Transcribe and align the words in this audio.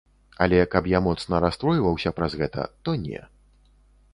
Але 0.43 0.61
каб 0.75 0.87
я 0.93 1.01
моцна 1.07 1.41
расстройваўся 1.45 2.13
праз 2.21 2.31
гэта, 2.41 2.67
то 2.87 2.99
не. 3.05 3.21